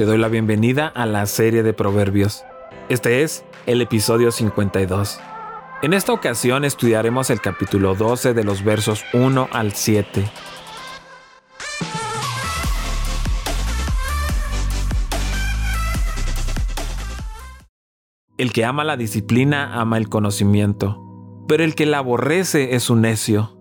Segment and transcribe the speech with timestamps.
[0.00, 2.42] te doy la bienvenida a la serie de Proverbios.
[2.88, 5.20] Este es el episodio 52.
[5.82, 10.24] En esta ocasión estudiaremos el capítulo 12 de los versos 1 al 7.
[18.38, 23.02] El que ama la disciplina ama el conocimiento, pero el que la aborrece es un
[23.02, 23.58] necio.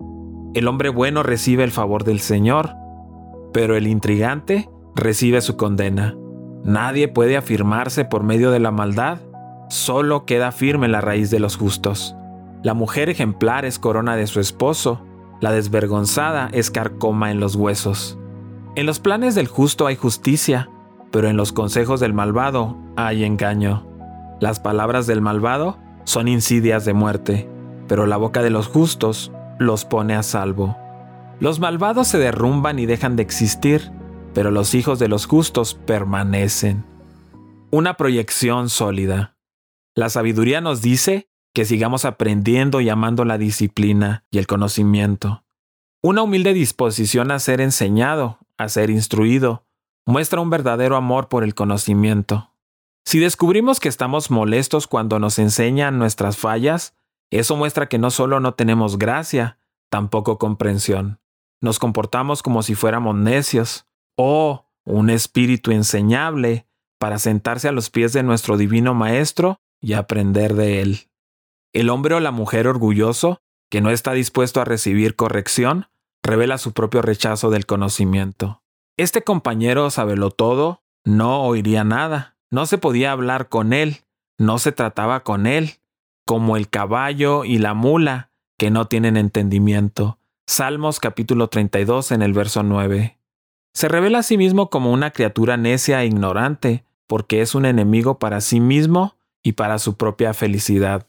[0.54, 2.70] El hombre bueno recibe el favor del Señor,
[3.52, 6.16] pero el intrigante recibe su condena.
[6.64, 9.20] Nadie puede afirmarse por medio de la maldad,
[9.70, 12.16] solo queda firme la raíz de los justos.
[12.64, 15.06] La mujer ejemplar es corona de su esposo,
[15.40, 18.18] la desvergonzada es carcoma en los huesos.
[18.76, 20.70] En los planes del justo hay justicia,
[21.12, 23.88] pero en los consejos del malvado hay engaño.
[24.42, 27.50] Las palabras del malvado son insidias de muerte,
[27.88, 30.78] pero la boca de los justos los pone a salvo.
[31.40, 33.92] Los malvados se derrumban y dejan de existir,
[34.34, 36.86] pero los hijos de los justos permanecen.
[37.72, 39.38] Una proyección sólida.
[39.96, 45.44] La sabiduría nos dice que sigamos aprendiendo y amando la disciplina y el conocimiento.
[46.02, 49.66] Una humilde disposición a ser enseñado, a ser instruido,
[50.06, 52.54] muestra un verdadero amor por el conocimiento.
[53.06, 56.96] Si descubrimos que estamos molestos cuando nos enseñan nuestras fallas,
[57.32, 59.60] eso muestra que no solo no tenemos gracia,
[59.90, 61.20] tampoco comprensión.
[61.62, 63.86] Nos comportamos como si fuéramos necios,
[64.22, 66.68] o un espíritu enseñable
[67.00, 71.10] para sentarse a los pies de nuestro divino Maestro y aprender de él.
[71.72, 75.88] El hombre o la mujer orgulloso, que no está dispuesto a recibir corrección,
[76.22, 78.62] revela su propio rechazo del conocimiento.
[78.98, 84.00] Este compañero sabelo todo, no oiría nada, no se podía hablar con él,
[84.38, 85.76] no se trataba con él,
[86.26, 90.20] como el caballo y la mula, que no tienen entendimiento.
[90.46, 93.19] Salmos capítulo 32 en el verso 9.
[93.74, 98.20] Se revela a sí mismo como una criatura necia e ignorante, porque es un enemigo
[98.20, 101.08] para sí mismo y para su propia felicidad.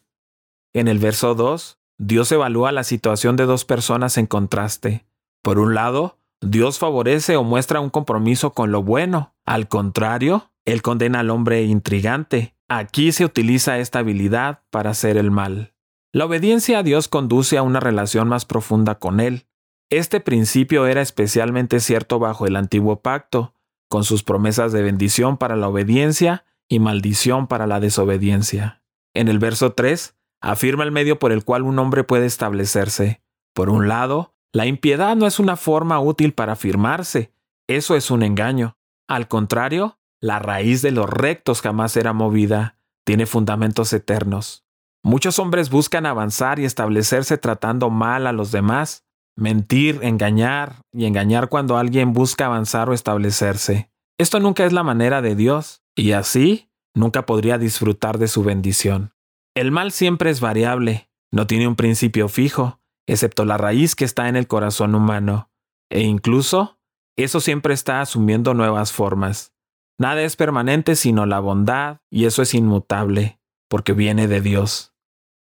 [0.72, 5.04] En el verso 2, Dios evalúa la situación de dos personas en contraste.
[5.43, 9.34] Por un lado, Dios favorece o muestra un compromiso con lo bueno.
[9.44, 12.54] Al contrario, Él condena al hombre intrigante.
[12.69, 15.75] Aquí se utiliza esta habilidad para hacer el mal.
[16.12, 19.47] La obediencia a Dios conduce a una relación más profunda con Él.
[19.91, 23.55] Este principio era especialmente cierto bajo el antiguo pacto,
[23.89, 28.84] con sus promesas de bendición para la obediencia y maldición para la desobediencia.
[29.15, 33.21] En el verso 3, afirma el medio por el cual un hombre puede establecerse.
[33.53, 37.33] Por un lado, la impiedad no es una forma útil para afirmarse,
[37.67, 38.77] eso es un engaño.
[39.09, 44.65] Al contrario, la raíz de los rectos jamás será movida, tiene fundamentos eternos.
[45.03, 49.05] Muchos hombres buscan avanzar y establecerse tratando mal a los demás,
[49.41, 53.91] mentir, engañar y engañar cuando alguien busca avanzar o establecerse.
[54.19, 59.15] Esto nunca es la manera de Dios, y así nunca podría disfrutar de su bendición.
[59.55, 64.28] El mal siempre es variable, no tiene un principio fijo, excepto la raíz que está
[64.28, 65.51] en el corazón humano,
[65.91, 66.78] e incluso
[67.17, 69.55] eso siempre está asumiendo nuevas formas.
[69.99, 74.95] Nada es permanente sino la bondad, y eso es inmutable, porque viene de Dios.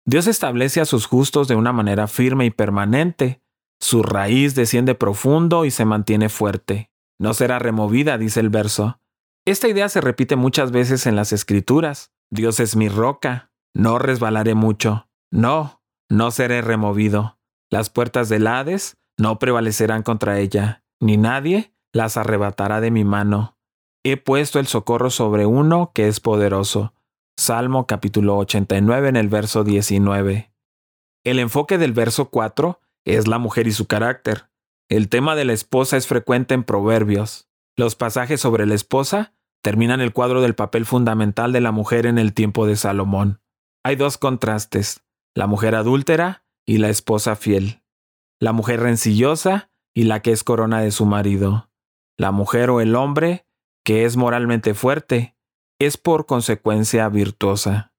[0.05, 3.43] Dios establece a sus justos de una manera firme y permanente,
[3.81, 6.91] su raíz desciende profundo y se mantiene fuerte.
[7.19, 9.01] No será removida, dice el verso.
[9.47, 12.13] Esta idea se repite muchas veces en las escrituras.
[12.31, 13.53] Dios es mi roca.
[13.75, 15.09] No resbalaré mucho.
[15.31, 17.39] No, no seré removido.
[17.71, 23.57] Las puertas del Hades no prevalecerán contra ella, ni nadie las arrebatará de mi mano.
[24.05, 26.95] He puesto el socorro sobre uno que es poderoso.
[27.39, 30.53] Salmo capítulo 89 en el verso 19.
[31.25, 32.81] El enfoque del verso 4
[33.15, 34.51] es la mujer y su carácter.
[34.91, 37.49] El tema de la esposa es frecuente en Proverbios.
[37.77, 42.19] Los pasajes sobre la esposa terminan el cuadro del papel fundamental de la mujer en
[42.19, 43.41] el tiempo de Salomón.
[43.85, 45.03] Hay dos contrastes,
[45.35, 47.83] la mujer adúltera y la esposa fiel.
[48.41, 51.71] La mujer rencillosa y la que es corona de su marido.
[52.19, 53.47] La mujer o el hombre,
[53.85, 55.37] que es moralmente fuerte,
[55.79, 57.93] es por consecuencia virtuosa.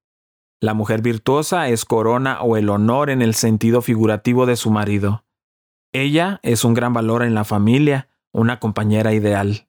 [0.60, 5.24] La mujer virtuosa es corona o el honor en el sentido figurativo de su marido.
[5.94, 9.68] Ella es un gran valor en la familia, una compañera ideal.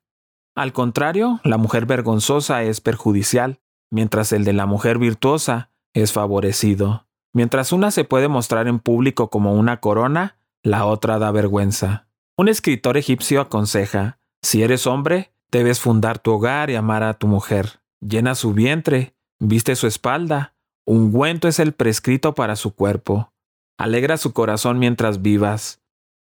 [0.55, 7.07] Al contrario, la mujer vergonzosa es perjudicial, mientras el de la mujer virtuosa es favorecido.
[7.35, 12.09] Mientras una se puede mostrar en público como una corona, la otra da vergüenza.
[12.37, 17.27] Un escritor egipcio aconseja, si eres hombre, debes fundar tu hogar y amar a tu
[17.27, 17.81] mujer.
[18.01, 20.55] Llena su vientre, viste su espalda,
[20.91, 23.35] Ungüento es el prescrito para su cuerpo.
[23.79, 25.83] Alegra su corazón mientras vivas,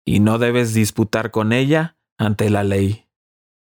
[0.07, 3.09] y no debes disputar con ella ante la ley.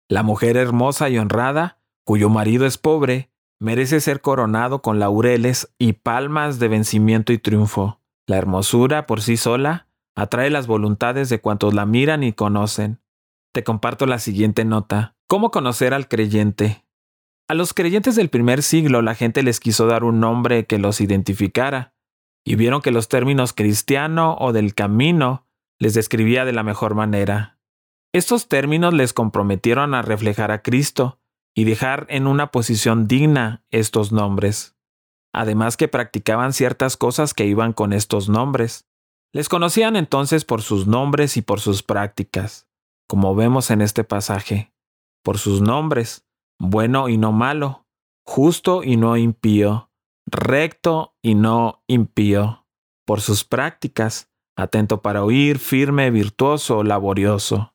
[0.08, 5.92] La mujer hermosa y honrada cuyo marido es pobre, merece ser coronado con laureles y
[5.92, 8.00] palmas de vencimiento y triunfo.
[8.26, 13.00] La hermosura por sí sola atrae las voluntades de cuantos la miran y conocen.
[13.52, 15.14] Te comparto la siguiente nota.
[15.28, 16.84] ¿Cómo conocer al creyente?
[17.50, 21.00] A los creyentes del primer siglo la gente les quiso dar un nombre que los
[21.00, 21.96] identificara,
[22.44, 25.48] y vieron que los términos cristiano o del camino
[25.80, 27.58] les describía de la mejor manera.
[28.14, 31.18] Estos términos les comprometieron a reflejar a Cristo
[31.52, 34.76] y dejar en una posición digna estos nombres.
[35.32, 38.86] Además que practicaban ciertas cosas que iban con estos nombres.
[39.32, 42.68] Les conocían entonces por sus nombres y por sus prácticas,
[43.08, 44.72] como vemos en este pasaje,
[45.24, 46.29] por sus nombres,
[46.60, 47.86] bueno y no malo,
[48.24, 49.90] justo y no impío,
[50.26, 52.66] recto y no impío,
[53.06, 57.74] por sus prácticas, atento para oír, firme, virtuoso, laborioso.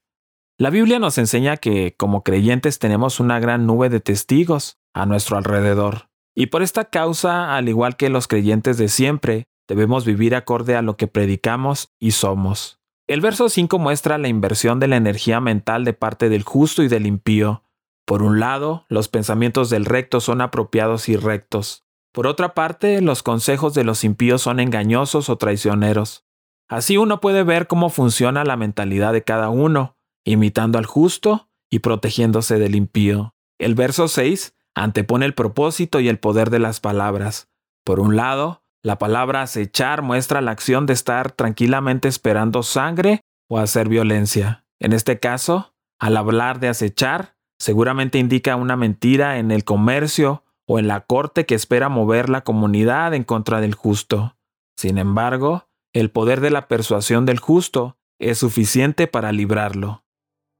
[0.58, 5.36] La Biblia nos enseña que, como creyentes, tenemos una gran nube de testigos a nuestro
[5.36, 6.10] alrededor.
[6.36, 10.84] Y por esta causa, al igual que los creyentes de siempre, debemos vivir acorde a
[10.84, 12.80] lo que predicamos y somos.
[13.08, 16.88] El verso 5 muestra la inversión de la energía mental de parte del justo y
[16.88, 17.65] del impío,
[18.06, 21.86] por un lado, los pensamientos del recto son apropiados y rectos.
[22.14, 26.24] Por otra parte, los consejos de los impíos son engañosos o traicioneros.
[26.70, 31.80] Así uno puede ver cómo funciona la mentalidad de cada uno, imitando al justo y
[31.80, 33.34] protegiéndose del impío.
[33.60, 37.50] El verso 6 antepone el propósito y el poder de las palabras.
[37.84, 43.58] Por un lado, la palabra acechar muestra la acción de estar tranquilamente esperando sangre o
[43.58, 44.66] hacer violencia.
[44.80, 50.80] En este caso, al hablar de acechar, Seguramente indica una mentira en el comercio o
[50.80, 54.36] en la corte que espera mover la comunidad en contra del justo.
[54.78, 60.04] Sin embargo, el poder de la persuasión del justo es suficiente para librarlo.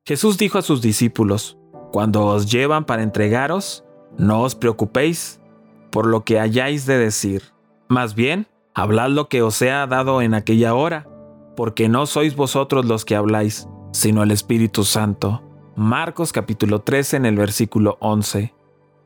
[0.06, 1.58] Jesús dijo a sus discípulos,
[1.92, 3.84] Cuando os llevan para entregaros,
[4.18, 5.42] no os preocupéis
[5.92, 7.42] por lo que hayáis de decir.
[7.88, 11.08] Más bien, hablad lo que os sea dado en aquella hora,
[11.56, 15.42] porque no sois vosotros los que habláis, sino el Espíritu Santo.
[15.78, 18.54] Marcos capítulo 13 en el versículo 11.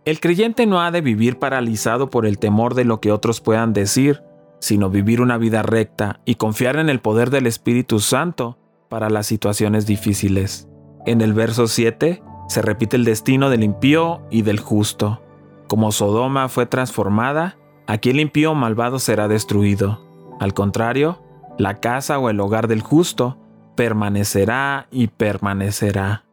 [0.05, 3.73] El creyente no ha de vivir paralizado por el temor de lo que otros puedan
[3.73, 4.21] decir,
[4.59, 9.25] sino vivir una vida recta y confiar en el poder del Espíritu Santo para las
[9.25, 10.69] situaciones difíciles.
[11.07, 15.23] En el verso 7 se repite el destino del impío y del justo.
[15.67, 17.57] Como Sodoma fue transformada,
[17.87, 20.05] aquí el impío malvado será destruido.
[20.39, 21.19] Al contrario,
[21.57, 23.39] la casa o el hogar del justo
[23.75, 26.28] permanecerá y permanecerá.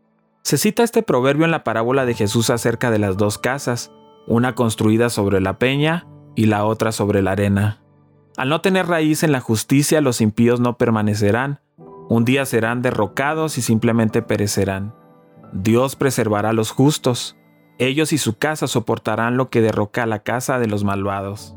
[0.46, 3.90] Se cita este proverbio en la parábola de Jesús acerca de las dos casas,
[4.28, 6.06] una construida sobre la peña
[6.36, 7.82] y la otra sobre la arena.
[8.36, 11.58] Al no tener raíz en la justicia, los impíos no permanecerán,
[12.08, 14.94] un día serán derrocados y simplemente perecerán.
[15.52, 17.36] Dios preservará a los justos,
[17.80, 21.56] ellos y su casa soportarán lo que derroca la casa de los malvados.